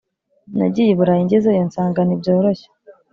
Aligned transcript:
Nagiye 0.57 0.89
iburayi 0.91 1.23
ngezeyo 1.25 1.63
nsanga 1.69 1.99
ntibyoroshye 2.03 2.67